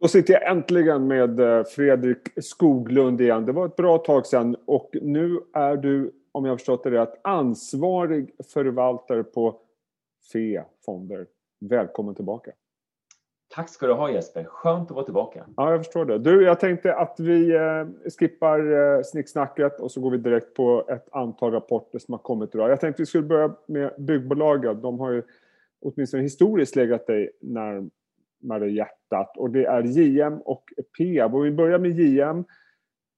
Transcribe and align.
Då 0.00 0.08
sitter 0.08 0.34
jag 0.34 0.50
äntligen 0.50 1.06
med 1.06 1.40
eh, 1.40 1.64
Fredrik 1.64 2.18
Skoglund 2.36 3.20
igen. 3.20 3.46
Det 3.46 3.52
var 3.52 3.66
ett 3.66 3.76
bra 3.76 3.98
tag 3.98 4.26
sedan 4.26 4.56
och 4.66 4.90
nu 5.02 5.40
är 5.52 5.76
du, 5.76 6.12
om 6.32 6.44
jag 6.44 6.52
har 6.52 6.56
förstått 6.56 6.84
det 6.84 6.90
rätt, 6.90 7.20
ansvarig 7.22 8.34
förvaltare 8.52 9.24
på 9.24 9.60
FE 10.32 10.64
Fonder. 10.84 11.26
Välkommen 11.60 12.14
tillbaka. 12.14 12.50
Tack 13.54 13.68
ska 13.68 13.86
du 13.86 13.92
ha 13.92 14.10
Jesper, 14.10 14.44
skönt 14.44 14.90
att 14.90 14.94
vara 14.94 15.04
tillbaka. 15.04 15.46
Ja, 15.56 15.70
jag 15.70 15.84
förstår 15.84 16.04
det. 16.04 16.18
Du, 16.18 16.44
jag 16.44 16.60
tänkte 16.60 16.94
att 16.94 17.20
vi 17.20 17.54
eh, 17.54 18.10
skippar 18.18 18.72
eh, 18.72 19.02
snicksnacket 19.02 19.80
och 19.80 19.90
så 19.90 20.00
går 20.00 20.10
vi 20.10 20.18
direkt 20.18 20.54
på 20.54 20.84
ett 20.88 21.08
antal 21.12 21.52
rapporter 21.52 21.98
som 21.98 22.12
har 22.12 22.18
kommit 22.18 22.54
idag. 22.54 22.70
Jag 22.70 22.80
tänkte 22.80 22.96
att 22.96 23.00
vi 23.00 23.06
skulle 23.06 23.26
börja 23.26 23.54
med 23.66 23.94
byggbolagen. 23.98 24.80
De 24.80 25.00
har 25.00 25.10
ju 25.10 25.22
åtminstone 25.80 26.22
historiskt 26.22 26.76
legat 26.76 27.06
dig 27.06 27.30
när, 27.40 27.88
närmare 28.40 28.70
hjärtat. 28.70 29.36
Och 29.36 29.50
det 29.50 29.64
är 29.64 29.82
JM 29.82 30.40
och 30.40 30.64
Peab. 30.98 31.34
Och 31.34 31.46
vi 31.46 31.50
börjar 31.50 31.78
med 31.78 31.90
JM. 31.90 32.44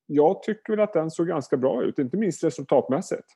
Jag 0.06 0.42
tycker 0.42 0.72
väl 0.72 0.80
att 0.80 0.92
den 0.92 1.10
såg 1.10 1.26
ganska 1.26 1.56
bra 1.56 1.82
ut, 1.82 1.98
inte 1.98 2.16
minst 2.16 2.44
resultatmässigt. 2.44 3.26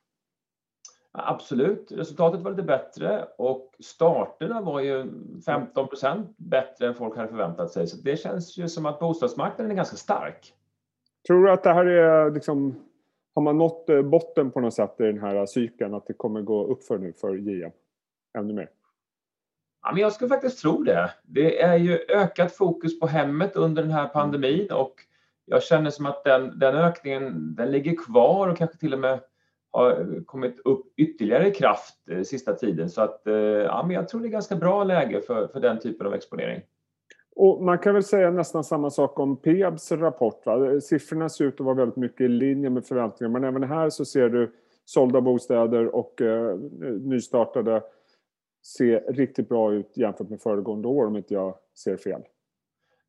Absolut, 1.16 1.92
resultatet 1.92 2.40
var 2.40 2.50
lite 2.50 2.62
bättre 2.62 3.24
och 3.38 3.74
starterna 3.80 4.60
var 4.60 4.80
ju 4.80 5.04
15% 5.46 6.34
bättre 6.36 6.86
än 6.86 6.94
folk 6.94 7.16
hade 7.16 7.28
förväntat 7.28 7.70
sig. 7.70 7.86
Så 7.86 7.96
det 7.96 8.16
känns 8.16 8.58
ju 8.58 8.68
som 8.68 8.86
att 8.86 9.00
bostadsmarknaden 9.00 9.70
är 9.70 9.76
ganska 9.76 9.96
stark. 9.96 10.54
Tror 11.26 11.44
du 11.44 11.50
att 11.50 11.62
det 11.62 11.72
här 11.72 11.86
är 11.86 12.30
liksom, 12.30 12.84
har 13.34 13.42
man 13.42 13.58
nått 13.58 13.88
eh, 13.88 14.02
botten 14.02 14.50
på 14.50 14.60
något 14.60 14.74
sätt 14.74 15.00
i 15.00 15.02
den 15.02 15.18
här 15.18 15.46
cykeln, 15.46 15.94
att 15.94 16.06
det 16.06 16.14
kommer 16.14 16.42
gå 16.42 16.66
upp 16.66 16.84
för 16.84 16.98
nu 16.98 17.12
för 17.12 17.34
JM? 17.34 17.72
Ännu 18.38 18.52
mer? 18.52 18.68
Ja, 19.84 19.92
men 19.92 20.02
jag 20.02 20.12
skulle 20.12 20.28
faktiskt 20.28 20.58
tro 20.58 20.82
det. 20.82 21.10
Det 21.22 21.62
är 21.62 21.76
ju 21.76 21.98
ökat 22.08 22.52
fokus 22.52 23.00
på 23.00 23.06
hemmet 23.06 23.56
under 23.56 23.82
den 23.82 23.90
här 23.90 24.08
pandemin 24.08 24.72
och 24.72 24.94
jag 25.46 25.62
känner 25.62 25.90
som 25.90 26.06
att 26.06 26.24
den, 26.24 26.58
den 26.58 26.74
ökningen 26.74 27.54
den 27.54 27.70
ligger 27.70 27.96
kvar 27.96 28.48
och 28.48 28.56
kanske 28.56 28.78
till 28.78 28.94
och 28.94 29.00
med 29.00 29.20
har 29.70 30.24
kommit 30.26 30.60
upp 30.64 30.86
ytterligare 30.96 31.48
i 31.48 31.50
kraft 31.50 32.08
eh, 32.10 32.22
sista 32.22 32.54
tiden. 32.54 32.90
Så 32.90 33.02
att, 33.02 33.26
eh, 33.26 33.34
ja, 33.34 33.82
men 33.86 33.96
jag 33.96 34.08
tror 34.08 34.20
det 34.20 34.28
är 34.28 34.30
ganska 34.30 34.56
bra 34.56 34.84
läge 34.84 35.20
för, 35.20 35.46
för 35.46 35.60
den 35.60 35.80
typen 35.80 36.06
av 36.06 36.14
exponering. 36.14 36.62
Och 37.36 37.62
man 37.62 37.78
kan 37.78 37.94
väl 37.94 38.04
säga 38.04 38.30
nästan 38.30 38.64
samma 38.64 38.90
sak 38.90 39.18
om 39.18 39.36
Peabs 39.36 39.92
rapport. 39.92 40.46
Va? 40.46 40.80
Siffrorna 40.80 41.28
ser 41.28 41.44
ut 41.44 41.60
att 41.60 41.66
vara 41.66 41.74
väldigt 41.74 41.96
mycket 41.96 42.20
i 42.20 42.28
linje 42.28 42.70
med 42.70 42.86
förväntningarna 42.86 43.40
men 43.40 43.48
även 43.48 43.68
här 43.68 43.90
så 43.90 44.04
ser 44.04 44.28
du 44.28 44.52
sålda 44.84 45.20
bostäder 45.20 45.94
och 45.94 46.20
eh, 46.22 46.56
nystartade 47.00 47.82
se 48.66 48.98
riktigt 48.98 49.48
bra 49.48 49.72
ut 49.72 49.96
jämfört 49.96 50.28
med 50.28 50.40
föregående 50.40 50.88
år 50.88 51.06
om 51.06 51.16
inte 51.16 51.34
jag 51.34 51.54
ser 51.78 51.96
fel. 51.96 52.22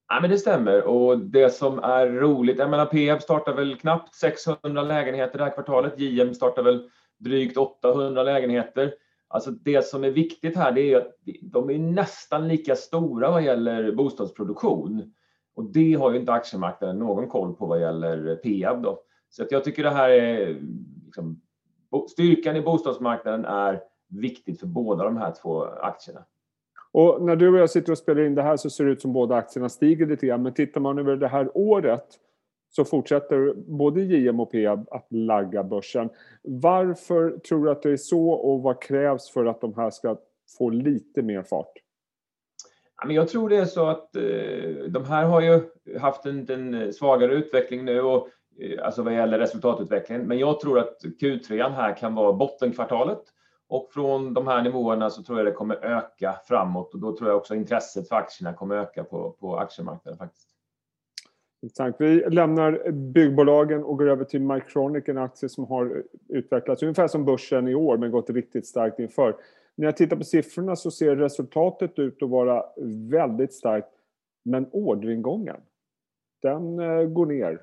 Ja, 0.08 0.20
men 0.22 0.30
det 0.30 0.38
stämmer 0.38 0.84
och 0.84 1.20
det 1.20 1.50
som 1.50 1.80
är 1.80 2.08
roligt, 2.08 2.59
jag 2.59 2.70
menar 2.70 2.86
Peab 2.86 3.22
startar 3.22 3.53
väl 3.53 3.76
knappt 3.76 4.16
600 4.16 4.81
lägenheter 4.81 5.38
det 5.38 5.44
här 5.44 5.53
kvartalet, 5.53 6.00
JM 6.00 6.33
startar 6.33 6.64
väl 6.64 6.89
drygt 7.17 7.58
800 7.58 8.23
lägenheter. 8.23 8.94
Alltså 9.28 9.52
det 9.52 9.86
som 9.86 10.03
är 10.03 10.11
viktigt 10.11 10.58
här 10.58 10.72
det 10.72 10.94
är 10.94 10.98
att 10.98 11.16
de 11.42 11.70
är 11.70 11.80
nästan 11.80 12.48
lika 12.48 12.76
stora 12.76 13.31
vad 13.31 13.44
gäller 13.44 13.92
bostadsproduktion. 13.92 15.14
Och 15.56 15.72
det 15.72 15.94
har 15.94 16.11
ju 16.11 16.20
inte 16.20 16.33
aktiemarknaden 16.33 17.00
någon 17.00 17.28
koll 17.28 17.56
på 17.56 17.66
vad 17.66 17.81
gäller 17.81 18.36
Peab 18.36 18.83
då. 18.83 19.00
Så 19.30 19.44
att 19.44 19.52
jag 19.52 19.64
tycker 19.64 19.83
det 19.83 19.89
här 19.89 20.09
är 20.09 20.61
liksom, 21.06 21.42
styrkan 22.11 22.56
i 22.56 22.61
bostadsmarknaden 22.61 23.45
är 23.45 23.81
viktigt 24.08 24.59
för 24.59 24.67
båda 24.67 25.03
de 25.03 25.17
här 25.17 25.34
två 25.42 25.64
aktierna. 25.64 26.25
Och 26.92 27.22
när 27.22 27.36
du 27.36 27.50
och 27.50 27.58
jag 27.59 27.70
sitter 27.70 27.92
och 27.92 27.98
spelar 27.98 28.25
in 28.25 28.36
det 28.36 28.42
här 28.42 28.58
så 28.58 28.70
ser 28.70 28.86
det 28.86 28.92
ut 28.92 29.02
som 29.02 29.14
båda 29.14 29.36
aktierna 29.36 29.70
stiger 29.70 30.06
lite 30.06 30.28
grann. 30.28 30.44
Men 30.44 30.53
tittar 30.53 30.81
man 30.81 31.00
över 31.00 31.16
det 31.16 31.28
här 31.28 31.58
året 31.58 32.06
så 32.70 32.86
fortsätter 32.86 33.53
både 33.56 34.02
JM 34.02 34.39
och 34.39 34.52
Peab 34.52 34.88
att 34.92 35.08
lagga 35.09 35.64
börsen. 35.64 36.10
Varför 36.43 37.38
tror 37.38 37.66
du 37.66 37.71
att 37.71 37.82
det 37.82 37.92
är 37.92 37.98
så 37.98 38.30
och 38.30 38.61
vad 38.61 38.82
krävs 38.82 39.30
för 39.30 39.45
att 39.45 39.61
de 39.61 39.73
här 39.73 39.89
ska 39.89 40.17
få 40.58 40.70
lite 40.70 41.22
mer 41.22 41.43
fart? 41.43 41.73
Jag 43.08 43.27
tror 43.27 43.49
det 43.49 43.58
är 43.58 43.66
så 43.66 43.86
att 43.86 44.16
eh, 44.16 44.23
de 44.89 45.05
här 45.05 45.26
har 45.26 45.42
ju 45.42 45.61
haft 45.99 46.26
en, 46.26 46.49
en 46.49 46.93
svagare 46.93 47.33
utveckling 47.33 47.86
nu 47.86 48.02
och 48.02 48.30
eh, 48.60 48.86
alltså 48.86 49.04
vad 49.04 49.14
gäller 49.14 49.39
resultatutvecklingen. 49.39 50.27
Men 50.27 50.39
jag 50.39 50.60
tror 50.60 50.80
att 50.80 50.98
Q3 51.22 51.70
här 51.70 51.98
kan 51.98 52.16
vara 52.16 52.33
bottenkvartalet 52.33 53.22
och 53.67 53.89
från 53.93 54.33
de 54.33 54.48
här 54.48 54.64
nivåerna 54.64 55.09
så 55.09 55.23
tror 55.23 55.37
jag 55.39 55.45
det 55.48 55.52
kommer 55.52 55.76
öka 55.76 56.36
framåt 56.45 56.93
och 56.93 56.99
då 56.99 57.17
tror 57.17 57.30
jag 57.30 57.37
också 57.37 57.55
intresset 57.55 58.08
för 58.08 58.15
aktierna 58.15 58.53
kommer 58.53 58.76
öka 58.76 59.03
på, 59.03 59.31
på 59.39 59.58
aktiemarknaden 59.58 60.17
faktiskt. 60.17 60.49
Intressant. 61.61 61.95
Vi 61.99 62.30
lämnar 62.30 62.92
byggbolagen 62.92 63.83
och 63.83 63.98
går 63.98 64.09
över 64.09 64.23
till 64.23 64.42
Mycronic, 64.42 65.04
en 65.08 65.17
aktie 65.17 65.49
som 65.49 65.65
har 65.65 66.04
utvecklats 66.30 66.83
ungefär 66.83 67.08
som 67.08 67.25
börsen 67.25 67.67
i 67.67 67.75
år 67.75 67.98
men 67.98 68.11
gått 68.11 68.30
riktigt 68.30 68.67
starkt 68.67 68.99
inför. 68.99 69.36
När 69.75 69.86
jag 69.86 69.98
tittar 69.98 70.15
på 70.15 70.23
siffrorna 70.23 70.75
så 70.75 70.92
ser 70.92 71.15
resultatet 71.15 71.99
ut 71.99 72.23
att 72.23 72.30
vara 72.30 72.65
väldigt 73.09 73.54
starkt 73.54 73.92
men 74.43 74.70
orderingången, 74.71 75.61
den 76.42 76.80
eh, 76.80 77.04
går 77.04 77.25
ner. 77.25 77.61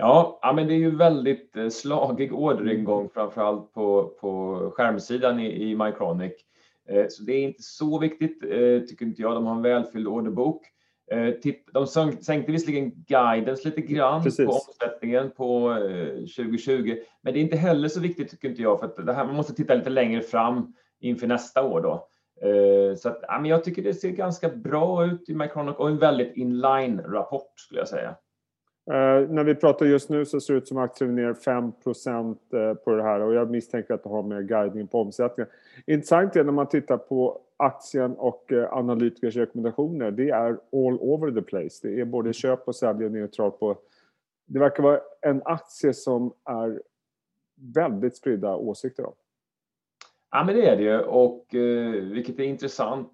Ja, 0.00 0.38
ja, 0.42 0.52
men 0.52 0.68
det 0.68 0.74
är 0.74 0.78
ju 0.78 0.96
väldigt 0.96 1.56
eh, 1.56 1.68
slagig 1.68 2.32
orderingång 2.32 3.08
framförallt 3.14 3.72
på, 3.72 4.14
på 4.20 4.72
skärmsidan 4.74 5.40
i, 5.40 5.70
i 5.70 5.76
Mycronic. 5.76 6.32
Eh, 6.88 7.06
så 7.08 7.22
det 7.22 7.32
är 7.32 7.42
inte 7.42 7.62
så 7.62 7.98
viktigt, 7.98 8.44
eh, 8.44 8.80
tycker 8.88 9.06
inte 9.06 9.22
jag. 9.22 9.34
De 9.34 9.46
har 9.46 9.56
en 9.56 9.62
välfylld 9.62 10.08
orderbok. 10.08 10.62
De 11.72 11.86
sänkte 11.86 12.52
visserligen 12.52 13.04
guidance 13.06 13.68
lite 13.68 13.80
grann 13.80 14.22
Precis. 14.22 14.46
på 14.46 14.52
omsättningen 14.52 15.30
på 15.30 15.76
2020, 16.36 16.96
men 17.22 17.32
det 17.32 17.38
är 17.38 17.42
inte 17.42 17.56
heller 17.56 17.88
så 17.88 18.00
viktigt 18.00 18.30
tycker 18.30 18.48
inte 18.48 18.62
jag, 18.62 18.80
för 18.80 18.86
att 18.86 19.06
det 19.06 19.12
här, 19.12 19.24
man 19.24 19.34
måste 19.34 19.54
titta 19.54 19.74
lite 19.74 19.90
längre 19.90 20.20
fram 20.20 20.74
inför 21.00 21.26
nästa 21.26 21.62
år 21.62 21.80
då. 21.80 22.08
Så 22.96 23.08
att, 23.08 23.18
ja, 23.22 23.38
men 23.40 23.50
jag 23.50 23.64
tycker 23.64 23.82
det 23.82 23.94
ser 23.94 24.10
ganska 24.10 24.48
bra 24.48 25.06
ut 25.06 25.28
i 25.28 25.34
Mycronic 25.34 25.76
och 25.76 25.88
en 25.88 25.98
väldigt 25.98 26.36
inline-rapport 26.36 27.52
skulle 27.56 27.80
jag 27.80 27.88
säga. 27.88 28.16
Uh, 28.90 29.30
när 29.30 29.44
vi 29.44 29.54
pratar 29.54 29.86
just 29.86 30.08
nu 30.08 30.24
så 30.24 30.40
ser 30.40 30.54
det 30.54 30.58
ut 30.58 30.68
som 30.68 30.78
aktien 30.78 31.18
är 31.18 31.22
ner 31.22 31.34
5 31.34 31.64
uh, 31.64 32.74
på 32.74 32.90
det 32.90 33.02
här 33.02 33.20
och 33.20 33.34
jag 33.34 33.50
misstänker 33.50 33.94
att 33.94 34.02
det 34.02 34.08
har 34.08 34.22
med 34.22 34.48
guidning 34.48 34.86
på 34.86 35.00
omsättningen. 35.00 35.50
Intressant 35.86 36.36
är 36.36 36.44
när 36.44 36.52
man 36.52 36.68
tittar 36.68 36.96
på 36.96 37.40
aktien 37.56 38.14
och 38.14 38.52
uh, 38.52 38.72
analytikers 38.72 39.36
rekommendationer. 39.36 40.10
Det 40.10 40.30
är 40.30 40.48
all 40.72 40.98
over 41.00 41.30
the 41.30 41.42
place. 41.42 41.88
Det 41.88 42.00
är 42.00 42.04
både 42.04 42.32
köp 42.32 42.68
och 42.68 42.76
sälj 42.76 43.04
och 43.04 43.12
neutralt 43.12 43.60
på. 43.60 43.78
Det 44.46 44.58
verkar 44.58 44.82
vara 44.82 45.00
en 45.20 45.42
aktie 45.44 45.94
som 45.94 46.32
är 46.44 46.82
väldigt 47.74 48.16
spridda 48.16 48.56
åsikter 48.56 49.06
om. 49.06 49.14
Ja, 50.30 50.44
men 50.44 50.56
det 50.56 50.68
är 50.68 50.76
det 50.76 50.82
ju 50.82 51.00
och 51.00 51.54
eh, 51.54 51.90
vilket 51.90 52.38
är 52.38 52.44
intressant. 52.44 53.12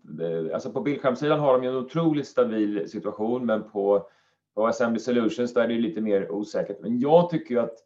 Alltså 0.53 0.73
på 0.73 0.81
bildskärmssidan 0.81 1.41
har 1.41 1.59
de 1.59 1.69
en 1.69 1.77
otroligt 1.77 2.27
stabil 2.27 2.91
situation, 2.91 3.47
men 3.47 3.63
på 3.71 4.07
på 4.55 4.67
Assembly 4.67 5.01
Solutions, 5.01 5.55
där 5.55 5.65
är 5.65 5.69
det 5.69 5.75
lite 5.75 6.01
mer 6.01 6.33
osäkert. 6.33 6.81
Men 6.81 7.01
jag 7.01 7.31
tycker 7.31 7.55
ju 7.55 7.61
att 7.61 7.79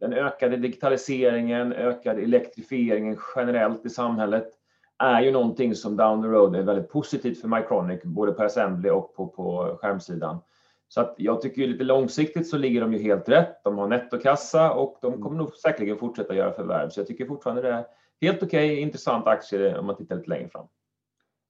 den 0.00 0.12
ökade 0.12 0.56
digitaliseringen, 0.56 1.72
ökade 1.72 2.22
elektrifieringen 2.22 3.18
generellt 3.36 3.86
i 3.86 3.90
samhället 3.90 4.48
är 4.98 5.20
ju 5.20 5.30
någonting 5.30 5.74
som 5.74 5.96
down 5.96 6.22
the 6.22 6.28
road 6.28 6.56
är 6.56 6.62
väldigt 6.62 6.90
positivt 6.90 7.40
för 7.40 7.48
Mycronic, 7.48 8.02
både 8.04 8.32
på 8.32 8.42
Assembly 8.42 8.90
och 8.90 9.14
på, 9.14 9.26
på 9.26 9.78
skärmsidan. 9.80 10.38
Så 10.88 11.00
att 11.00 11.14
jag 11.18 11.42
tycker 11.42 11.62
ju 11.62 11.68
lite 11.68 11.84
långsiktigt 11.84 12.48
så 12.48 12.56
ligger 12.56 12.80
de 12.80 12.92
ju 12.92 12.98
helt 12.98 13.28
rätt. 13.28 13.64
De 13.64 13.78
har 13.78 13.88
nettokassa 13.88 14.72
och 14.72 14.98
de 15.02 15.22
kommer 15.22 15.38
nog 15.38 15.54
säkerligen 15.54 15.98
fortsätta 15.98 16.34
göra 16.34 16.52
förvärv. 16.52 16.88
Så 16.88 17.00
jag 17.00 17.06
tycker 17.06 17.26
fortfarande 17.26 17.62
det 17.62 17.68
är 17.68 17.84
helt 18.20 18.42
okej, 18.42 18.72
okay, 18.72 18.80
intressant 18.80 19.26
aktie 19.26 19.78
om 19.78 19.86
man 19.86 19.96
tittar 19.96 20.16
lite 20.16 20.30
längre 20.30 20.48
fram. 20.48 20.66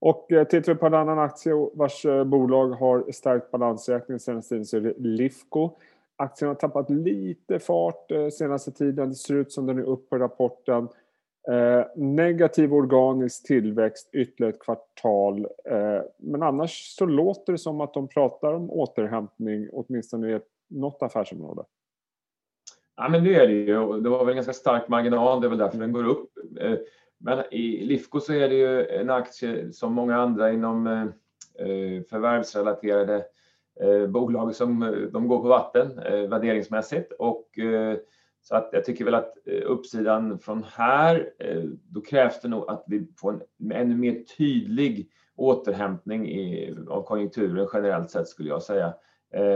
Och 0.04 0.32
eh, 0.32 0.44
tittar 0.44 0.74
vi 0.74 0.78
på 0.78 0.86
en 0.86 0.94
annan 0.94 1.18
aktie 1.18 1.52
vars 1.74 2.04
eh, 2.04 2.24
bolag 2.24 2.68
har 2.68 3.12
stärkt 3.12 3.50
balansräkningen 3.50 4.20
senaste 4.20 4.48
tiden 4.48 4.64
så 4.64 4.76
är 4.76 4.80
det 4.80 4.94
Lifco. 4.98 5.70
Aktien 6.16 6.48
har 6.48 6.54
tappat 6.54 6.90
lite 6.90 7.58
fart 7.58 8.10
eh, 8.10 8.28
senaste 8.28 8.72
tiden. 8.72 9.08
Det 9.08 9.14
ser 9.14 9.34
ut 9.34 9.52
som 9.52 9.66
den 9.66 9.78
är 9.78 9.82
upp 9.82 10.10
på 10.10 10.18
rapporten. 10.18 10.88
Eh, 11.48 11.86
negativ 11.96 12.74
organisk 12.74 13.46
tillväxt 13.46 14.08
ytterligare 14.12 14.52
ett 14.52 14.62
kvartal. 14.62 15.46
Eh, 15.64 16.00
men 16.18 16.42
annars 16.42 16.96
så 16.98 17.06
låter 17.06 17.52
det 17.52 17.58
som 17.58 17.80
att 17.80 17.94
de 17.94 18.08
pratar 18.08 18.52
om 18.52 18.70
återhämtning 18.70 19.68
åtminstone 19.72 20.30
i 20.30 20.32
ett, 20.32 20.48
något 20.70 21.02
affärsområde. 21.02 21.64
Ja 22.96 23.08
men 23.08 23.24
det 23.24 23.34
är 23.34 23.46
det 23.46 23.54
ju. 23.54 24.00
Det 24.00 24.08
var 24.08 24.18
väl 24.18 24.28
en 24.28 24.34
ganska 24.34 24.52
stark 24.52 24.88
marginal. 24.88 25.40
Det 25.40 25.46
är 25.46 25.48
väl 25.48 25.58
därför 25.58 25.78
den 25.78 25.92
går 25.92 26.04
upp. 26.04 26.30
Eh, 26.60 26.78
men 27.24 27.44
i 27.50 27.84
Lifco 27.84 28.20
så 28.20 28.32
är 28.32 28.48
det 28.48 28.54
ju 28.54 28.86
en 28.86 29.10
aktie 29.10 29.72
som 29.72 29.92
många 29.92 30.16
andra 30.16 30.52
inom 30.52 30.86
eh, 30.86 31.02
eh 31.66 32.02
förvärvsrelaterade 32.10 33.24
eh, 33.80 34.06
bolag 34.06 34.54
som 34.54 34.82
eh, 34.82 34.90
de 34.90 35.28
går 35.28 35.42
på 35.42 35.48
vatten 35.48 35.98
eh, 35.98 36.28
värderingsmässigt 36.28 37.12
och 37.12 37.48
så 38.42 38.56
att 38.56 38.68
jag 38.72 38.84
tycker 38.84 39.04
väl 39.04 39.14
att 39.14 39.32
uppsidan 39.66 40.38
från 40.38 40.64
här, 40.72 41.30
då 41.88 42.00
krävs 42.00 42.40
det 42.40 42.48
nog 42.48 42.70
att 42.70 42.84
vi 42.86 43.06
får 43.16 43.32
en 43.32 43.72
ännu 43.72 43.96
mer 43.96 44.24
tydlig 44.38 45.10
återhämtning 45.36 46.28
i, 46.28 46.76
av 46.88 47.02
konjunkturen 47.02 47.68
generellt 47.72 48.10
sett 48.10 48.28
skulle 48.28 48.48
jag 48.48 48.62
säga. 48.62 48.94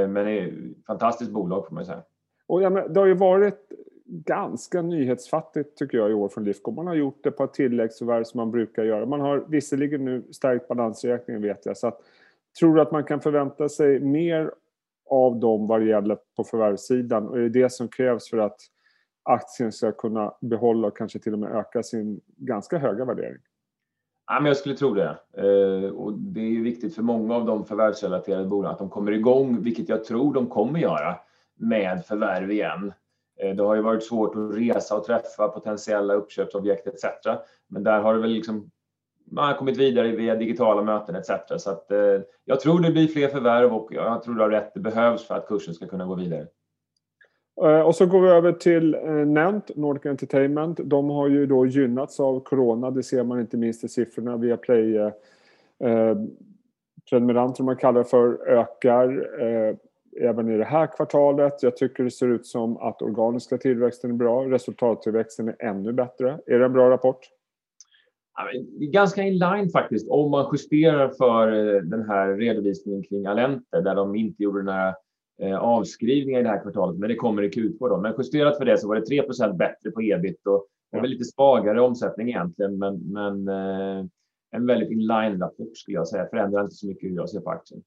Men 0.08 0.14
det 0.14 0.38
är 0.38 0.46
ett 0.46 0.86
fantastiskt 0.86 1.30
bolag 1.30 1.66
får 1.66 1.74
man 1.74 1.86
säga. 1.86 2.02
Och 2.46 2.62
ja, 2.62 2.70
det 2.70 3.00
har 3.00 3.06
ju 3.06 3.14
varit 3.14 3.72
ganska 4.08 4.82
nyhetsfattigt 4.82 5.76
tycker 5.76 5.98
jag 5.98 6.10
i 6.10 6.14
år 6.14 6.28
från 6.28 6.44
Lifco. 6.44 6.70
Man 6.70 6.86
har 6.86 6.94
gjort 6.94 7.26
ett 7.26 7.36
par 7.36 7.46
tilläggsförvärv 7.46 8.24
som 8.24 8.38
man 8.38 8.50
brukar 8.50 8.84
göra. 8.84 9.06
Man 9.06 9.20
har 9.20 9.44
visserligen 9.48 10.04
nu 10.04 10.22
stärkt 10.30 10.68
balansräkningen 10.68 11.42
vet 11.42 11.66
jag. 11.66 11.76
Så 11.76 11.86
att, 11.86 12.00
tror 12.58 12.74
du 12.74 12.80
att 12.80 12.92
man 12.92 13.04
kan 13.04 13.20
förvänta 13.20 13.68
sig 13.68 14.00
mer 14.00 14.52
av 15.10 15.36
dem 15.36 15.66
vad 15.66 15.80
det 15.80 15.86
gäller 15.86 16.18
på 16.36 16.44
förvärvssidan? 16.44 17.28
Och 17.28 17.36
är 17.36 17.40
det 17.40 17.48
det 17.48 17.72
som 17.72 17.88
krävs 17.88 18.30
för 18.30 18.38
att 18.38 18.60
aktien 19.22 19.72
ska 19.72 19.92
kunna 19.92 20.34
behålla 20.40 20.88
och 20.88 20.96
kanske 20.96 21.18
till 21.18 21.32
och 21.32 21.38
med 21.38 21.52
öka 21.52 21.82
sin 21.82 22.20
ganska 22.36 22.78
höga 22.78 23.04
värdering? 23.04 23.42
Ja, 24.26 24.40
men 24.40 24.46
jag 24.46 24.56
skulle 24.56 24.76
tro 24.76 24.94
det. 24.94 25.18
Eh, 25.32 25.90
och 25.90 26.12
det 26.18 26.40
är 26.40 26.50
ju 26.50 26.62
viktigt 26.62 26.94
för 26.94 27.02
många 27.02 27.34
av 27.34 27.46
de 27.46 27.64
förvärvsrelaterade 27.64 28.46
bolagen 28.46 28.72
att 28.72 28.78
de 28.78 28.90
kommer 28.90 29.12
igång, 29.12 29.62
vilket 29.62 29.88
jag 29.88 30.04
tror 30.04 30.34
de 30.34 30.46
kommer 30.46 30.80
göra, 30.80 31.16
med 31.56 32.04
förvärv 32.06 32.50
igen. 32.50 32.92
Eh, 33.38 33.56
det 33.56 33.62
har 33.62 33.74
ju 33.74 33.82
varit 33.82 34.04
svårt 34.04 34.36
att 34.36 34.58
resa 34.58 34.96
och 34.96 35.04
träffa 35.04 35.48
potentiella 35.48 36.14
uppköpsobjekt 36.14 36.86
etc. 36.86 37.04
Men 37.68 37.82
där 37.82 38.00
har 38.00 38.14
det 38.14 38.20
väl 38.20 38.30
liksom 38.30 38.70
man 39.30 39.44
har 39.44 39.54
kommit 39.54 39.76
vidare 39.76 40.08
via 40.08 40.34
digitala 40.34 40.82
möten 40.82 41.14
etc. 41.14 41.30
Så 41.56 41.70
att, 41.70 41.90
eh, 41.90 42.20
jag 42.44 42.60
tror 42.60 42.80
det 42.80 42.90
blir 42.90 43.08
fler 43.08 43.28
förvärv 43.28 43.74
och 43.74 43.88
jag 43.92 44.22
tror 44.22 44.34
du 44.34 44.40
har 44.40 44.50
rätt, 44.50 44.74
det 44.74 44.80
behövs 44.80 45.26
för 45.26 45.34
att 45.34 45.46
kursen 45.46 45.74
ska 45.74 45.86
kunna 45.86 46.06
gå 46.06 46.14
vidare. 46.14 46.46
Eh, 47.62 47.80
och 47.80 47.94
så 47.94 48.06
går 48.06 48.20
vi 48.20 48.28
över 48.28 48.52
till 48.52 48.94
eh, 48.94 49.10
Nent, 49.10 49.76
Nordic 49.76 50.06
Entertainment. 50.06 50.80
De 50.84 51.10
har 51.10 51.28
ju 51.28 51.46
då 51.46 51.66
gynnats 51.66 52.20
av 52.20 52.40
Corona, 52.40 52.90
det 52.90 53.02
ser 53.02 53.24
man 53.24 53.40
inte 53.40 53.56
minst 53.56 53.84
i 53.84 53.88
siffrorna 53.88 54.36
via 54.36 54.56
Play. 54.56 54.96
Eh, 54.96 55.12
eh 55.80 56.16
prenumeranter, 57.10 57.64
man 57.64 57.76
kallar 57.76 58.00
det 58.00 58.08
för, 58.08 58.48
ökar. 58.48 59.40
Eh, 59.42 59.76
även 60.20 60.50
i 60.50 60.56
det 60.56 60.64
här 60.64 60.86
kvartalet. 60.86 61.62
Jag 61.62 61.76
tycker 61.76 62.04
det 62.04 62.10
ser 62.10 62.28
ut 62.28 62.46
som 62.46 62.76
att 62.76 63.02
organiska 63.02 63.58
tillväxten 63.58 64.10
är 64.10 64.14
bra. 64.14 64.44
Resultattillväxten 64.44 65.48
är 65.48 65.56
ännu 65.58 65.92
bättre. 65.92 66.38
Är 66.46 66.58
det 66.58 66.64
en 66.64 66.72
bra 66.72 66.90
rapport? 66.90 67.20
ganska 68.80 69.22
in 69.22 69.38
line 69.38 69.70
faktiskt 69.70 70.08
om 70.10 70.30
man 70.30 70.48
justerar 70.52 71.08
för 71.08 71.52
eh, 71.52 71.82
den 71.82 72.02
här 72.08 72.36
redovisningen 72.36 73.02
kring 73.02 73.26
Alente 73.26 73.80
där 73.80 73.94
de 73.94 74.14
inte 74.14 74.42
gjorde 74.42 74.62
några 74.62 74.94
eh, 75.42 75.58
avskrivningar 75.58 76.40
i 76.40 76.42
det 76.42 76.48
här 76.48 76.62
kvartalet, 76.62 76.98
men 76.98 77.08
det 77.08 77.14
kommer 77.14 77.42
i 77.42 77.48
Q2 77.48 77.88
då. 77.88 78.00
Men 78.00 78.14
justerat 78.18 78.58
för 78.58 78.64
det 78.64 78.78
så 78.78 78.88
var 78.88 78.96
det 78.96 79.22
3% 79.22 79.56
bättre 79.56 79.90
på 79.90 80.02
ebit 80.02 80.46
och 80.46 80.66
det 80.92 80.98
var 80.98 81.06
lite 81.06 81.24
svagare 81.24 81.80
omsättning 81.80 82.28
egentligen, 82.28 82.78
men, 82.78 83.12
men 83.12 83.48
eh, 83.48 84.06
en 84.50 84.66
väldigt 84.66 84.90
in 84.90 85.06
line 85.06 85.40
rapport 85.40 85.76
skulle 85.76 85.94
jag 85.94 86.08
säga. 86.08 86.26
Förändrar 86.26 86.62
inte 86.62 86.74
så 86.74 86.86
mycket 86.86 87.10
hur 87.10 87.16
jag 87.16 87.30
ser 87.30 87.40
på 87.40 87.50
aktien. 87.50 87.82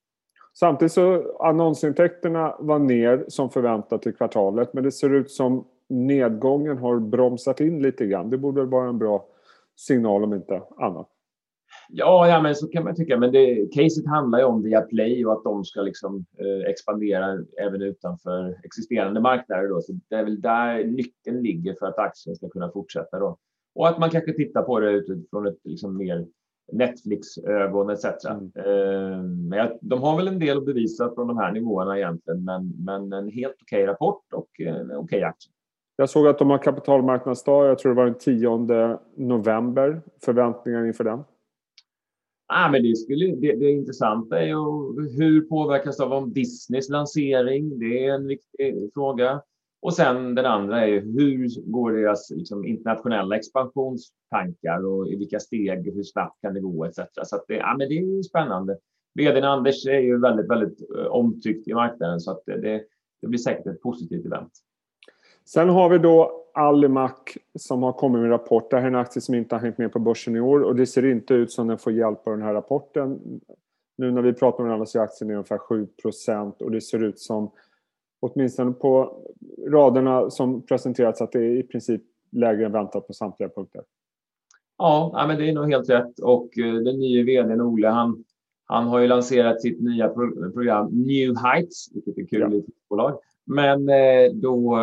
Samtidigt 0.54 0.92
så 0.92 1.38
annonsintäkterna 1.40 2.56
var 2.60 2.80
ner 2.80 3.26
som 3.28 3.50
förväntat 3.50 4.08
i 4.08 4.12
kvartalet 4.12 4.74
men 4.74 4.84
det 4.84 4.92
ser 4.92 5.14
ut 5.14 5.32
som 5.32 5.66
nedgången 5.90 6.78
har 6.78 7.00
bromsat 7.00 7.60
in 7.60 7.82
lite 7.82 8.06
grann. 8.06 8.30
Det 8.30 8.38
borde 8.38 8.66
vara 8.66 8.90
en 8.90 8.98
bra 8.98 9.26
signal 9.76 10.24
om 10.24 10.34
inte 10.34 10.62
annat. 10.78 11.08
Ja, 11.90 12.28
ja 12.28 12.42
men 12.42 12.56
så 12.56 12.68
kan 12.68 12.84
man 12.84 12.96
tycka. 12.96 13.18
Men 13.18 13.32
det, 13.32 13.74
caset 13.74 14.08
handlar 14.08 14.40
ju 14.40 14.46
om 14.46 14.64
Viaplay 14.64 15.26
och 15.26 15.34
att 15.34 15.44
de 15.44 15.66
ska 15.66 15.82
liksom, 15.82 16.26
eh, 16.38 16.70
expandera 16.70 17.46
även 17.62 17.82
utanför 17.82 18.60
existerande 18.64 19.22
marknader. 19.22 19.70
Då. 19.70 19.82
Så 19.82 19.94
det 20.10 20.16
är 20.16 20.24
väl 20.24 20.42
där 20.42 20.84
nyckeln 20.84 21.42
ligger 21.44 21.76
för 21.80 21.86
att 21.86 21.98
aktien 21.98 22.36
ska 22.36 22.50
kunna 22.50 22.72
fortsätta. 22.72 23.20
Då. 23.20 23.38
Och 23.76 23.88
att 23.88 24.00
man 24.00 24.10
kanske 24.10 24.34
tittar 24.34 24.62
på 24.62 24.80
det 24.80 24.92
utifrån 24.92 25.48
ett 25.48 25.60
liksom, 25.64 25.98
mer 25.98 26.26
Netflix-ögon 26.72 27.90
etc. 27.90 28.06
Mm. 28.26 28.52
Eh, 28.56 29.24
men 29.24 29.78
de 29.82 30.02
har 30.02 30.18
väl 30.18 30.28
en 30.28 30.40
del 30.40 30.58
att 30.58 30.66
bevisa 30.66 31.12
från 31.16 31.28
de 31.28 31.38
här 31.38 31.52
nivåerna 31.52 31.98
egentligen, 31.98 32.44
men, 32.44 32.74
men 32.86 33.14
en 33.14 33.30
helt 33.30 33.56
okej 33.62 33.84
okay 33.84 33.88
rapport 33.88 34.34
och 34.34 34.48
okej 34.60 34.98
okay 34.98 35.24
aktie. 35.24 35.52
Jag 35.96 36.10
såg 36.10 36.28
att 36.28 36.40
de 36.40 36.50
har 36.50 36.58
kapitalmarknadsdag, 36.58 37.68
jag 37.68 37.80
tror 37.80 37.92
det 37.92 37.98
var 37.98 38.06
den 38.06 38.18
10 38.18 38.98
november. 39.16 40.02
Förväntningar 40.26 40.86
inför 40.86 41.04
den? 41.04 41.24
Ah, 42.54 42.70
men 42.72 42.84
det, 42.84 42.96
skulle, 42.96 43.36
det, 43.36 43.56
det 43.56 43.72
intressanta 43.72 44.40
är 44.40 44.46
ju 44.46 44.56
hur 45.18 45.42
påverkas 45.42 45.98
det 45.98 46.04
av 46.04 46.34
Disneys 46.34 46.90
lansering? 46.90 47.80
Det 47.80 48.06
är 48.06 48.14
en 48.14 48.28
viktig 48.28 48.92
fråga. 48.94 49.42
Och 49.82 49.94
sen 49.94 50.36
den 50.36 50.46
andra 50.46 50.82
är 50.82 50.88
ju 50.88 51.00
hur 51.00 51.72
går 51.72 51.92
deras 51.92 52.32
liksom, 52.32 52.66
internationella 52.66 53.36
expansionstankar 53.36 54.86
och 54.86 55.08
i 55.08 55.16
vilka 55.16 55.40
steg, 55.40 55.94
hur 55.94 56.04
snabbt 56.04 56.42
kan 56.42 56.54
det 56.54 56.60
gå 56.60 56.86
etc. 56.86 57.00
Så 57.24 57.36
att 57.36 57.46
det, 57.48 57.56
ja, 57.56 57.76
men 57.78 57.90
det 57.90 57.96
är 57.96 58.24
spännande. 58.24 58.78
Vdn 59.14 59.44
Anders 59.44 59.88
är 59.88 60.00
ju 60.00 60.20
väldigt, 60.20 60.50
väldigt 60.50 60.90
eh, 60.98 61.06
omtyckt 61.06 61.68
i 61.68 61.74
marknaden 61.74 62.20
så 62.20 62.32
att 62.32 62.46
det, 62.46 62.84
det 63.22 63.28
blir 63.28 63.40
säkert 63.40 63.68
ett 63.68 63.82
positivt 63.82 64.26
event. 64.26 64.52
Sen 65.46 65.70
har 65.70 65.90
vi 65.90 65.98
då 65.98 66.32
Alimak 66.54 67.38
som 67.60 67.84
har 67.84 67.94
kommit 67.94 68.20
med 68.20 68.26
en 68.26 68.32
rapport. 68.32 68.70
Det 68.70 68.78
här 68.78 68.84
är 68.84 68.88
en 68.88 68.96
aktie 68.96 69.22
som 69.22 69.36
inte 69.36 69.56
har 69.56 69.62
hängt 69.62 69.78
med 69.78 69.92
på 69.92 70.00
börsen 70.00 70.36
i 70.36 70.40
år 70.40 70.60
och 70.60 70.76
det 70.76 70.86
ser 70.86 71.06
inte 71.06 71.34
ut 71.34 71.52
som 71.52 71.68
den 71.68 71.78
får 71.78 71.94
hjälp 71.94 72.28
av 72.28 72.34
den 72.34 72.46
här 72.46 72.54
rapporten. 72.54 73.20
Nu 73.98 74.12
när 74.12 74.22
vi 74.22 74.34
pratar 74.34 74.64
om 74.64 74.70
den 74.70 74.88
så 74.88 75.00
är 75.00 75.04
aktien 75.04 75.30
är 75.30 75.34
ungefär 75.34 75.58
7 75.58 75.88
och 76.60 76.72
det 76.72 76.82
ser 76.82 77.04
ut 77.04 77.20
som 77.20 77.52
åtminstone 78.22 78.72
på 78.72 79.24
raderna 79.68 80.30
som 80.30 80.66
presenterats 80.66 81.22
att 81.22 81.32
det 81.32 81.40
är 81.40 81.58
i 81.58 81.64
princip 81.64 82.02
lägre 82.32 82.66
än 82.66 82.72
väntat 82.72 83.08
på 83.08 83.14
samtliga 83.14 83.50
punkter. 83.50 83.82
Ja, 84.78 85.26
men 85.28 85.38
det 85.38 85.50
är 85.50 85.54
nog 85.54 85.72
helt 85.72 85.90
rätt 85.90 86.20
och 86.20 86.58
eh, 86.58 86.74
den 86.74 87.00
nya 87.00 87.24
vdn 87.24 87.62
Ole 87.62 87.88
han, 87.88 88.24
han 88.66 88.88
har 88.88 89.00
ju 89.00 89.08
lanserat 89.08 89.62
sitt 89.62 89.82
nya 89.82 90.10
program 90.54 90.88
New 90.92 91.36
Heights, 91.38 91.88
vilket 91.94 92.18
är 92.18 92.28
kul 92.28 92.40
ja. 92.40 92.54
i 92.54 92.64
bolag. 92.90 93.20
Men 93.46 93.90
eh, 93.90 94.32
då 94.34 94.78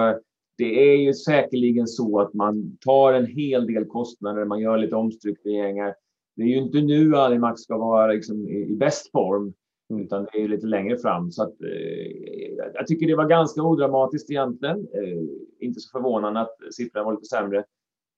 det 0.59 0.93
är 0.93 0.97
ju 0.97 1.15
säkerligen 1.15 1.87
så 1.87 2.21
att 2.21 2.35
man 2.35 2.79
tar 2.81 3.13
en 3.13 3.27
hel 3.27 3.67
del 3.67 3.85
kostnader, 3.85 4.45
man 4.45 4.61
gör 4.61 4.79
lite 4.79 4.97
omstruktureringar. 4.97 5.95
Det 6.37 6.43
är 6.43 6.47
ju 6.47 6.57
inte 6.57 6.81
nu 6.81 7.17
Alimax 7.17 7.61
ska 7.61 7.79
vara 7.79 8.13
liksom 8.13 8.49
i 8.49 8.77
bäst 8.77 9.11
form, 9.11 9.53
mm. 9.91 10.03
utan 10.05 10.27
det 10.33 10.43
är 10.43 10.49
lite 10.49 10.67
längre 10.67 10.99
fram. 10.99 11.31
Så 11.31 11.43
att, 11.43 11.63
eh, 11.63 12.71
jag 12.75 12.87
tycker 12.87 13.07
det 13.07 13.17
var 13.17 13.29
ganska 13.29 13.63
odramatiskt 13.63 14.31
egentligen. 14.31 14.77
Eh, 14.77 15.23
inte 15.61 15.81
så 15.81 15.99
förvånande 15.99 16.41
att 16.41 16.57
siffran 16.71 17.05
var 17.05 17.13
lite 17.13 17.27
sämre. 17.27 17.65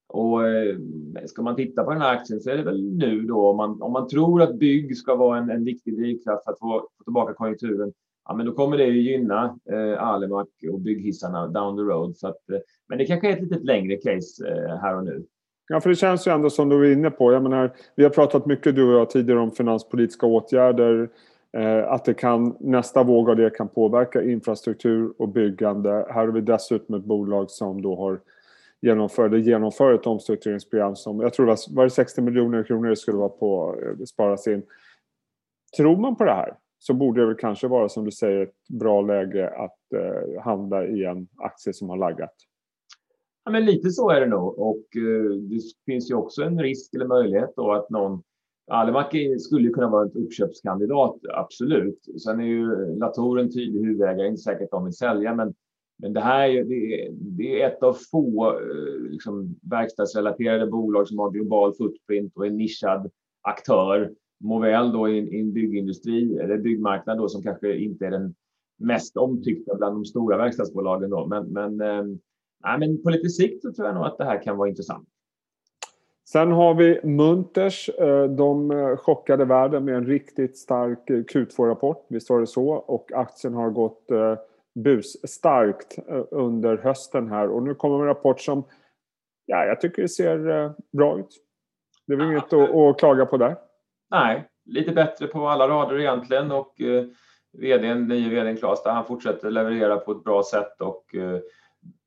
Och 0.09 0.49
eh, 0.49 0.77
ska 1.27 1.43
man 1.43 1.57
titta 1.57 1.85
på 1.85 1.93
den 1.93 2.03
här 2.03 2.17
aktien 2.17 2.41
så 2.41 2.51
är 2.51 2.57
det 2.57 2.63
väl 2.63 2.83
nu 2.83 3.23
då 3.23 3.49
om 3.49 3.57
man, 3.57 3.83
om 3.83 3.93
man 3.93 4.09
tror 4.09 4.43
att 4.43 4.59
bygg 4.59 4.97
ska 4.97 5.17
vara 5.17 5.39
en, 5.39 5.51
en 5.51 5.65
viktig 5.65 5.97
drivkraft 5.97 6.45
för 6.45 6.53
att 6.53 6.59
få, 6.59 6.89
få 6.99 7.05
tillbaka 7.05 7.35
konjunkturen 7.35 7.93
ja, 8.31 8.35
men 8.35 8.47
då 8.47 8.53
kommer 8.53 8.79
det 8.79 8.85
ju 8.85 9.01
gynna 9.01 9.59
eh, 9.73 10.03
Alimak 10.03 10.49
och 10.73 10.81
bygghissarna 10.81 11.47
down 11.47 11.77
the 11.77 11.83
road. 11.83 12.17
Så 12.17 12.29
att, 12.29 12.51
eh, 12.51 12.59
men 12.89 12.99
det 12.99 13.07
kanske 13.07 13.29
är 13.29 13.33
ett 13.33 13.43
lite 13.43 13.59
längre 13.59 13.97
case 13.97 14.49
eh, 14.49 14.77
här 14.77 14.97
och 14.97 15.05
nu. 15.05 15.25
Ja, 15.69 15.81
för 15.81 15.91
det 15.91 15.97
känns 15.97 16.27
ju 16.27 16.33
ändå 16.33 16.51
som 16.51 16.69
du 16.69 16.79
var 16.79 16.85
inne 16.85 17.11
på. 17.11 17.33
Jag 17.33 17.43
menar, 17.43 17.73
vi 17.97 18.03
har 18.03 18.11
pratat 18.11 18.47
mycket 18.47 18.75
du 18.75 18.95
och 18.95 19.01
jag 19.01 19.11
tidigare 19.11 19.41
om 19.41 19.51
finanspolitiska 19.51 20.27
åtgärder. 20.27 21.11
Eh, 21.53 21.93
att 21.93 22.05
det 22.05 22.15
kan, 22.15 22.57
nästa 22.61 23.03
våg 23.03 23.31
av 23.31 23.37
det 23.37 23.51
kan 23.51 23.69
påverka 23.69 24.23
infrastruktur 24.23 25.13
och 25.19 25.29
byggande. 25.29 25.91
Här 25.91 26.27
har 26.27 26.29
vi 26.29 26.41
dessutom 26.41 26.95
ett 26.95 27.05
bolag 27.05 27.51
som 27.51 27.83
då 27.83 27.97
har 27.97 28.21
genomför, 28.81 29.37
genomför 29.37 29.95
ett 29.95 30.07
omstruktureringsprogram 30.07 30.97
som 30.97 31.21
jag 31.21 31.35
tror 31.35 31.47
det 31.47 31.53
var, 31.53 31.75
var 31.75 31.85
det 31.85 31.91
60 31.91 32.21
miljoner 32.21 32.63
kronor 32.63 32.89
det 32.89 32.97
skulle 32.97 33.19
vara 33.19 33.29
på 33.29 33.77
eh, 33.83 34.05
sparas 34.05 34.47
in. 34.47 34.63
Tror 35.77 35.97
man 35.97 36.17
på 36.17 36.25
det 36.25 36.33
här? 36.33 36.55
så 36.83 36.95
borde 36.95 37.21
det 37.21 37.27
väl 37.27 37.37
kanske 37.37 37.69
vara 37.69 37.89
som 37.89 38.05
du 38.05 38.11
säger 38.11 38.43
ett 38.43 38.69
bra 38.69 39.01
läge 39.01 39.49
att 39.49 39.93
eh, 39.95 40.43
handla 40.43 40.87
i 40.87 41.05
en 41.05 41.29
aktie 41.37 41.73
som 41.73 41.89
har 41.89 41.97
laggat. 41.97 42.35
Ja, 43.45 43.51
men 43.51 43.65
lite 43.65 43.91
så 43.91 44.11
är 44.11 44.21
det 44.21 44.27
nog 44.27 44.59
och 44.59 44.97
eh, 44.97 45.31
det 45.31 45.61
finns 45.87 46.11
ju 46.11 46.15
också 46.15 46.43
en 46.43 46.63
risk 46.63 46.95
eller 46.95 47.07
möjlighet 47.07 47.53
då 47.57 47.73
att 47.73 47.91
någon 47.91 48.23
Alimak 48.71 49.15
skulle 49.39 49.71
kunna 49.71 49.89
vara 49.89 50.07
ett 50.07 50.17
uppköpskandidat, 50.17 51.17
absolut. 51.35 52.07
Sen 52.25 52.41
är 52.41 52.45
ju 52.45 52.95
Latour 52.97 53.41
en 53.41 53.53
tydlig 53.53 53.81
huvudägare, 53.81 54.29
inte 54.29 54.41
säkert 54.41 54.63
att 54.63 54.71
de 54.71 54.85
vill 54.85 54.97
sälja, 54.97 55.35
men, 55.35 55.55
men 55.99 56.13
det 56.13 56.21
här 56.21 56.49
är, 56.49 56.65
det 56.65 56.75
är, 56.75 57.13
det 57.13 57.63
är 57.63 57.69
ett 57.69 57.83
av 57.83 57.97
få 58.11 58.49
eh, 58.49 59.11
liksom, 59.11 59.57
verkstadsrelaterade 59.63 60.67
bolag 60.67 61.09
som 61.09 61.19
har 61.19 61.31
global 61.31 61.75
footprint 61.75 62.33
och 62.37 62.47
är 62.47 62.51
nischad 62.51 63.11
aktör 63.43 64.13
må 64.41 64.59
väl 64.59 64.93
då 64.93 65.09
i, 65.09 65.41
en 65.41 65.53
byggindustri 65.53 66.39
eller 66.39 66.59
byggmarknad 66.59 67.19
då 67.19 67.29
som 67.29 67.43
kanske 67.43 67.77
inte 67.77 68.07
är 68.07 68.11
den 68.11 68.35
mest 68.79 69.17
omtyckta 69.17 69.77
bland 69.77 69.97
de 69.97 70.05
stora 70.05 70.37
verkstadsbolagen 70.37 71.11
då. 71.11 71.27
Men, 71.27 71.47
men, 71.47 71.81
äh, 71.81 72.79
men 72.79 73.03
på 73.03 73.11
lite 73.11 73.29
sikt 73.29 73.63
så 73.63 73.73
tror 73.73 73.87
jag 73.87 73.95
nog 73.95 74.05
att 74.05 74.19
det 74.19 74.25
här 74.25 74.43
kan 74.43 74.57
vara 74.57 74.69
intressant. 74.69 75.09
Sen 76.33 76.53
har 76.53 76.75
vi 76.75 77.01
Munters. 77.03 77.89
Eh, 77.89 78.25
de 78.25 78.71
eh, 78.71 78.97
chockade 78.97 79.45
världen 79.45 79.85
med 79.85 79.95
en 79.95 80.07
riktigt 80.07 80.59
stark 80.59 80.99
Q2-rapport, 81.09 82.07
visst 82.09 82.31
var 82.31 82.41
det 82.41 82.47
så? 82.47 82.69
Och 82.69 83.13
aktien 83.13 83.55
har 83.55 83.71
gått 83.71 84.07
busstarkt 84.75 85.99
under 86.31 86.77
hösten 86.77 87.29
här 87.29 87.49
och 87.49 87.63
nu 87.63 87.75
kommer 87.75 88.01
en 88.01 88.07
rapport 88.07 88.41
som 88.41 88.65
ja, 89.47 89.65
jag 89.65 89.81
tycker 89.81 90.07
ser 90.07 90.73
bra 90.97 91.19
ut. 91.19 91.29
Det 92.07 92.13
är 92.13 92.17
väl 92.17 92.27
ja. 92.27 92.33
inget 92.33 92.53
att, 92.53 92.75
att 92.75 92.99
klaga 92.99 93.27
på 93.27 93.37
där. 93.37 93.57
Nej, 94.11 94.49
lite 94.65 94.93
bättre 94.93 95.27
på 95.27 95.49
alla 95.49 95.69
rader 95.69 96.01
egentligen 96.01 96.53
och 96.53 96.81
eh, 96.81 97.05
vdn, 97.53 98.09
nye 98.09 98.29
vdn 98.29 98.57
Claes, 98.57 98.85
han 98.85 99.05
fortsätter 99.05 99.51
leverera 99.51 99.97
på 99.97 100.13
ett 100.13 100.25
bra 100.25 100.43
sätt 100.43 100.81
och 100.81 101.15
eh, 101.15 101.41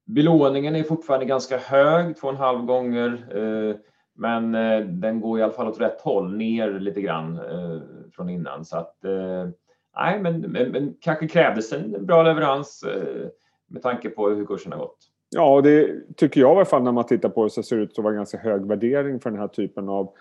belåningen 0.06 0.76
är 0.76 0.84
fortfarande 0.84 1.26
ganska 1.26 1.58
hög, 1.58 2.18
två 2.18 2.28
och 2.28 2.34
en 2.34 2.40
halv 2.40 2.66
gånger. 2.66 3.38
Eh, 3.38 3.76
men 4.16 4.56
eh, 4.56 4.80
den 4.80 5.22
går 5.22 5.40
i 5.40 5.44
alla 5.44 5.54
fall 5.54 5.68
åt 5.68 5.82
rätt 5.82 6.02
håll, 6.02 6.38
ner 6.38 6.80
lite 6.80 7.02
grann 7.02 7.38
eh, 7.38 7.82
från 8.16 8.30
innan. 8.30 8.66
Så 8.66 8.78
att, 8.78 9.06
eh, 9.06 9.50
nej, 9.98 10.20
men, 10.22 10.42
men, 10.42 10.72
men, 10.72 10.94
kanske 11.02 11.28
krävdes 11.28 11.74
en 11.74 12.06
bra 12.06 12.24
leverans 12.24 12.84
eh, 12.84 13.28
med 13.68 13.82
tanke 13.82 14.10
på 14.10 14.30
hur 14.30 14.46
kursen 14.46 14.72
har 14.72 14.80
gått. 14.80 14.98
Ja, 15.36 15.62
det 15.62 15.96
tycker 16.16 16.42
jag 16.42 16.54
i 16.54 16.56
alla 16.56 16.66
fall 16.66 16.84
när 16.84 16.92
man 16.92 17.06
tittar 17.06 17.30
på 17.30 17.44
det 17.44 17.50
så 17.50 17.64
ser 17.64 17.78
det 17.78 17.84
ut 17.84 18.00
att 18.00 18.04
vara 18.04 18.14
ganska 18.14 18.38
hög 18.38 18.66
värdering 18.68 19.20
för 19.20 19.30
den 19.30 19.40
här 19.40 19.48
typen 19.48 19.90
av 19.90 20.14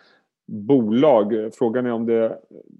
bolag. 0.46 1.50
Frågan 1.54 1.86
är 1.86 1.92
om 1.92 2.06
det 2.06 2.38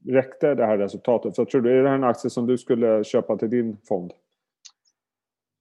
räckte 0.08 0.54
det 0.54 0.66
här 0.66 0.78
resultatet. 0.78 1.36
Så 1.36 1.44
tror 1.44 1.60
du, 1.60 1.78
är 1.78 1.82
det 1.82 1.88
här 1.88 1.96
en 1.96 2.04
aktie 2.04 2.30
som 2.30 2.46
du 2.46 2.58
skulle 2.58 3.04
köpa 3.04 3.36
till 3.36 3.50
din 3.50 3.76
fond? 3.88 4.12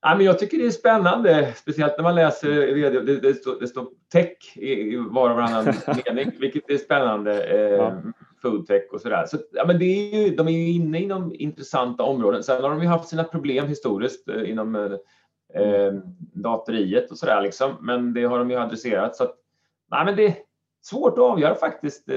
Ja, 0.02 0.16
men 0.16 0.26
jag 0.26 0.40
tycker 0.40 0.58
det 0.58 0.66
är 0.66 0.72
spännande, 0.72 1.54
speciellt 1.56 1.98
när 1.98 2.04
man 2.04 2.16
läser 2.16 2.50
det, 3.02 3.20
det, 3.20 3.34
står, 3.34 3.60
det 3.60 3.68
står 3.68 3.88
tech 4.12 4.58
i 4.58 4.96
var 4.96 5.30
och 5.30 5.36
varannan 5.36 5.74
mening, 6.06 6.32
vilket 6.40 6.70
är 6.70 6.78
spännande. 6.78 7.44
Eh, 7.44 7.60
ja. 7.60 8.02
Foodtech 8.42 8.94
och 8.94 9.02
sådär. 9.02 9.26
Så, 9.26 9.38
ja, 9.52 9.66
men 9.68 9.80
det 9.80 9.86
är 9.86 10.24
ju, 10.24 10.36
de 10.36 10.48
är 10.48 10.52
ju 10.52 10.72
inne 10.72 11.02
inom 11.02 11.36
intressanta 11.36 12.04
områden. 12.04 12.44
Sen 12.44 12.64
har 12.64 12.70
de 12.70 12.82
ju 12.82 12.88
haft 12.88 13.10
sina 13.10 13.24
problem 13.24 13.68
historiskt 13.68 14.30
eh, 14.30 14.50
inom 14.50 14.76
eh, 14.76 14.92
eh 15.62 15.94
datoriet 16.34 17.12
och 17.12 17.18
sådär 17.18 17.42
liksom. 17.42 17.72
Men 17.82 18.14
det 18.14 18.24
har 18.24 18.40
de 18.40 18.50
ju 18.50 18.56
adresserat. 18.56 19.16
Så 19.16 19.24
att, 19.24 19.36
nej, 19.92 20.06
men 20.06 20.16
det 20.16 20.26
är 20.26 20.34
svårt 20.82 21.14
att 21.14 21.24
avgöra 21.24 21.56
faktiskt. 21.56 22.10
Eh, 22.10 22.16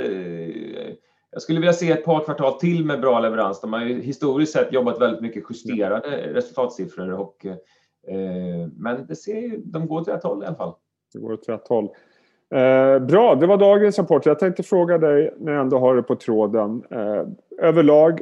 jag 1.34 1.42
skulle 1.42 1.60
vilja 1.60 1.72
se 1.72 1.90
ett 1.90 2.04
par 2.04 2.24
kvartal 2.24 2.52
till 2.52 2.84
med 2.84 3.00
bra 3.00 3.20
leverans. 3.20 3.60
De 3.60 3.72
har 3.72 3.80
ju 3.80 4.00
historiskt 4.00 4.52
sett 4.52 4.72
jobbat 4.72 5.00
väldigt 5.00 5.20
mycket 5.20 5.44
justerade 5.50 6.08
resultatsiffror 6.32 7.12
och 7.12 7.46
eh, 7.46 8.68
men 8.76 9.06
det 9.06 9.16
ser, 9.16 9.58
de 9.64 9.86
går 9.86 10.00
åt 10.00 10.08
rätt 10.08 10.22
håll 10.22 10.42
i 10.42 10.46
alla 10.46 10.56
fall. 10.56 10.74
Det 11.12 11.18
går 11.18 11.32
åt 11.32 11.48
rätt 11.48 11.68
håll. 11.68 11.84
Eh, 12.54 12.98
bra, 12.98 13.34
det 13.34 13.46
var 13.46 13.56
dagens 13.56 13.98
rapport. 13.98 14.26
Jag 14.26 14.38
tänkte 14.38 14.62
fråga 14.62 14.98
dig 14.98 15.34
när 15.38 15.52
jag 15.52 15.60
ändå 15.60 15.78
har 15.78 15.96
det 15.96 16.02
på 16.02 16.16
tråden. 16.16 16.82
Eh, 16.90 17.22
överlag, 17.58 18.20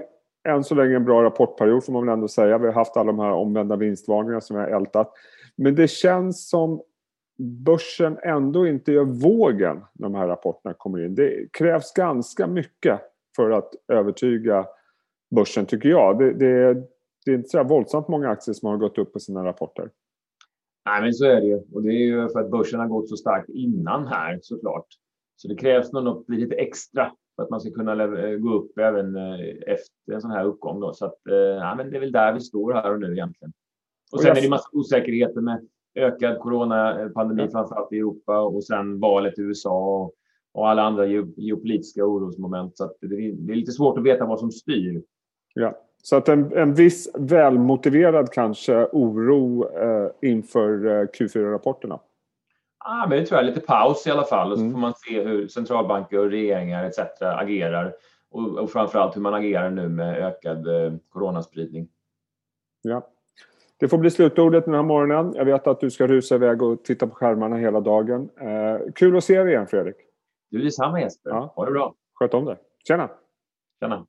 än 0.48 0.64
så 0.64 0.74
länge 0.74 0.96
en 0.96 1.04
bra 1.04 1.22
rapportperiod 1.22 1.84
får 1.84 1.92
man 1.92 2.06
väl 2.06 2.12
ändå 2.12 2.28
säga. 2.28 2.58
Vi 2.58 2.66
har 2.66 2.74
haft 2.74 2.96
alla 2.96 3.12
de 3.12 3.18
här 3.18 3.32
omvända 3.32 3.76
vinstvarningarna 3.76 4.40
som 4.40 4.56
vi 4.56 4.62
har 4.62 4.68
ältat. 4.68 5.12
Men 5.56 5.74
det 5.74 5.90
känns 5.90 6.48
som 6.48 6.82
börsen 7.42 8.18
ändå 8.22 8.66
inte 8.66 8.92
gör 8.92 9.04
vågen 9.04 9.76
när 9.92 10.08
de 10.08 10.14
här 10.14 10.28
rapporterna 10.28 10.74
kommer 10.74 11.04
in. 11.04 11.14
Det 11.14 11.52
krävs 11.52 11.92
ganska 11.92 12.46
mycket 12.46 13.00
för 13.36 13.50
att 13.50 13.74
övertyga 13.88 14.66
börsen 15.34 15.66
tycker 15.66 15.88
jag. 15.88 16.18
Det, 16.18 16.32
det, 16.32 16.74
det 17.24 17.30
är 17.30 17.34
inte 17.34 17.48
så 17.48 17.64
våldsamt 17.64 18.08
många 18.08 18.28
aktier 18.28 18.54
som 18.54 18.68
har 18.68 18.76
gått 18.76 18.98
upp 18.98 19.12
på 19.12 19.20
sina 19.20 19.44
rapporter. 19.44 19.90
Nej, 20.86 21.02
men 21.02 21.14
så 21.14 21.24
är 21.24 21.40
det 21.40 21.46
ju. 21.46 21.62
Och 21.72 21.82
det 21.82 21.88
är 21.88 22.06
ju 22.06 22.28
för 22.28 22.40
att 22.40 22.50
börsen 22.50 22.80
har 22.80 22.88
gått 22.88 23.08
så 23.08 23.16
starkt 23.16 23.48
innan 23.48 24.06
här 24.06 24.38
såklart. 24.42 24.86
Så 25.36 25.48
det 25.48 25.54
krävs 25.54 25.92
nog 25.92 26.04
något 26.04 26.28
lite 26.28 26.54
extra 26.54 27.12
för 27.36 27.42
att 27.42 27.50
man 27.50 27.60
ska 27.60 27.70
kunna 27.70 28.06
gå 28.36 28.54
upp 28.54 28.78
även 28.78 29.16
eh, 29.16 29.40
efter 29.66 30.12
en 30.12 30.20
sån 30.20 30.30
här 30.30 30.44
uppgång. 30.44 30.80
Då. 30.80 30.92
Så 30.92 31.06
att, 31.06 31.26
eh, 31.26 31.36
ja, 31.36 31.74
men 31.74 31.90
det 31.90 31.96
är 31.96 32.00
väl 32.00 32.12
där 32.12 32.32
vi 32.32 32.40
står 32.40 32.72
här 32.72 32.92
och 32.92 33.00
nu 33.00 33.12
egentligen. 33.12 33.52
Och 34.12 34.20
sen 34.20 34.36
är 34.36 34.42
det 34.42 34.48
massa 34.48 34.68
osäkerheter 34.72 35.40
med 35.40 35.68
ökad 35.94 36.38
coronapandemi, 36.38 37.48
framförallt 37.48 37.92
i 37.92 37.98
Europa 37.98 38.40
och 38.40 38.64
sen 38.64 39.00
valet 39.00 39.38
i 39.38 39.42
USA 39.42 40.02
och, 40.02 40.14
och 40.52 40.68
alla 40.68 40.82
andra 40.82 41.06
geopolitiska 41.06 42.04
orosmoment. 42.04 42.76
Så 42.76 42.92
det 43.00 43.06
är, 43.06 43.32
det, 43.32 43.52
är, 43.52 43.56
lite 43.56 43.72
svårt 43.72 43.98
att 43.98 44.04
veta 44.04 44.26
vad 44.26 44.40
som 44.40 44.50
styr. 44.50 45.02
Ja, 45.54 45.78
så 46.02 46.16
att 46.16 46.28
en, 46.28 46.52
en 46.52 46.74
viss 46.74 47.10
välmotiverad 47.14 48.32
kanske 48.32 48.86
oro 48.92 49.68
eh, 49.78 50.30
inför 50.30 50.86
eh, 50.86 51.06
Q4-rapporterna? 51.06 52.00
Ah, 52.78 53.06
men 53.08 53.18
det 53.18 53.26
tror 53.26 53.40
jag. 53.40 53.46
Lite 53.46 53.60
paus 53.60 54.06
i 54.06 54.10
alla 54.10 54.24
fall 54.24 54.52
och 54.52 54.58
så 54.58 54.64
mm. 54.64 54.72
får 54.72 54.80
man 54.80 54.94
se 54.96 55.22
hur 55.22 55.48
centralbanker 55.48 56.18
och 56.18 56.30
regeringar 56.30 56.84
etc. 56.84 56.98
agerar 57.20 57.94
och, 58.30 58.58
och 58.58 58.70
framförallt 58.70 59.16
hur 59.16 59.20
man 59.20 59.34
agerar 59.34 59.70
nu 59.70 59.88
med 59.88 60.18
ökad 60.18 60.66
eh, 60.66 60.92
coronaspridning. 61.08 61.88
Ja. 62.82 63.08
Det 63.82 63.88
får 63.88 63.98
bli 63.98 64.10
slutordet 64.10 64.64
den 64.64 64.74
här 64.74 64.82
morgonen. 64.82 65.34
Jag 65.34 65.44
vet 65.44 65.66
att 65.66 65.80
du 65.80 65.90
ska 65.90 66.06
rusa 66.06 66.34
iväg 66.34 66.62
och 66.62 66.84
titta 66.84 67.06
på 67.06 67.14
skärmarna 67.14 67.56
hela 67.56 67.80
dagen. 67.80 68.28
Eh, 68.40 68.92
kul 68.94 69.16
att 69.16 69.24
se 69.24 69.42
dig 69.42 69.52
igen 69.52 69.66
Fredrik. 69.66 69.96
Du 70.50 70.62
detsamma 70.62 71.00
Jesper. 71.00 71.30
Ja. 71.30 71.52
Ha 71.56 71.64
det 71.64 71.72
bra. 71.72 71.94
Sköt 72.14 72.34
om 72.34 72.44
dig. 72.44 72.56
Tjena. 72.88 73.10
Tjena. 73.80 74.06